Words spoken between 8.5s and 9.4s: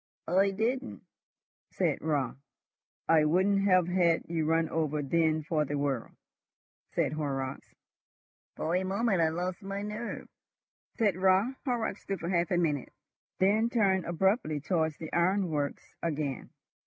"For a moment I